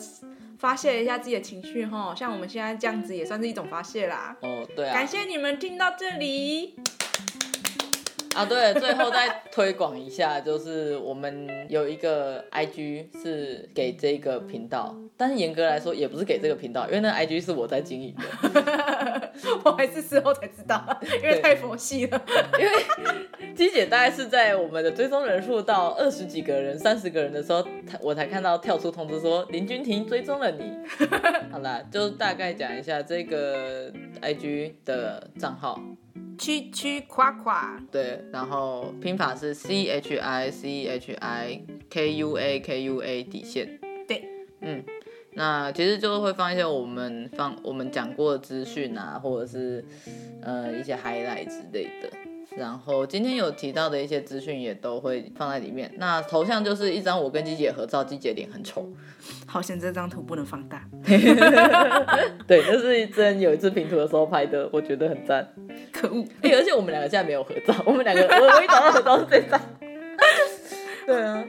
[0.58, 4.36] 发泄一下自己的情绪哈，像我们现在这样子也算是一种发泄啦。
[4.42, 4.94] 哦，对啊。
[4.94, 6.76] 感谢你们听到这里。
[8.36, 19.32] 啊，对，最后再推广一下，就是我们有一个 IG 是给这个频道，但是严格来说也不是给这个频道，因为那个 IG 是我在经营的，
[19.64, 22.22] 我还是事后才知道，因为太佛系了。
[22.58, 27.66] 因为鸡姐大概是在我们的追踪人数到二十几个人、三十个人的时候，
[28.00, 30.72] 我才看到跳出通知说林君婷追踪了你。
[31.50, 33.90] 好啦，就大概讲一下这个
[34.22, 35.80] IG 的账号。
[36.40, 41.60] 区区夸夸，对，然后拼法是 C H I C H I
[41.90, 43.78] K U A K U A 底线，
[44.08, 44.24] 对，
[44.62, 44.82] 嗯，
[45.34, 49.84] 那其实就会放一些我们放我们讲过的资讯啊，或者是
[50.40, 52.29] 呃一些 highlight 之类的。
[52.56, 55.90] 然后今天有提到的一些资讯也都会放在里面。
[55.96, 58.88] 那头像就是一张我跟季姐合照，季姐脸很丑，
[59.46, 60.84] 好险这张图不能放大。
[62.46, 65.48] 对，就是真有一次拼图的时候拍的，我觉得很赞。
[65.92, 66.24] 可恶！
[66.42, 69.60] 哎，而且我们两个现在没有合照，我们两个我我一找到合照是这张。
[71.06, 71.44] 对啊，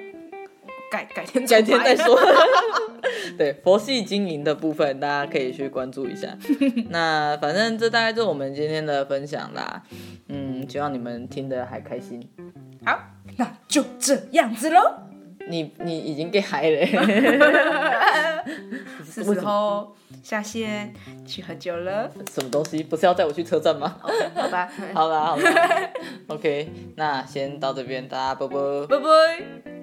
[0.91, 2.19] 改改天改天再说。
[3.37, 6.37] 对，佛系经营的部分，大家可以去关注一下。
[6.89, 9.81] 那反正这大概就是我们今天的分享啦。
[10.27, 12.21] 嗯，希望你们听得还开心。
[12.85, 12.99] 好，
[13.37, 14.79] 那就这样子喽。
[15.47, 16.85] 你你已经给嗨了，
[19.03, 20.93] 是时候下线
[21.25, 22.09] 去喝酒了。
[22.31, 22.83] 什么东西？
[22.83, 25.89] 不是要带我去车站吗？Okay, 好吧，好啦，好啦。
[26.27, 28.55] OK，那先到这边，大家拜拜，
[28.87, 29.80] 拜拜。